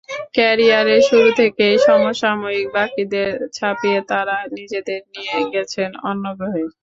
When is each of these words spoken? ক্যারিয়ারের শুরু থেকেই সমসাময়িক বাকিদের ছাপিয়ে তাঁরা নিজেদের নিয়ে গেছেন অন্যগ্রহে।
ক্যারিয়ারের 0.33 1.01
শুরু 1.09 1.29
থেকেই 1.39 1.75
সমসাময়িক 1.79 2.67
বাকিদের 2.75 3.27
ছাপিয়ে 3.53 3.99
তাঁরা 4.09 4.37
নিজেদের 4.57 4.99
নিয়ে 5.13 5.39
গেছেন 5.53 5.89
অন্যগ্রহে। 6.09 6.63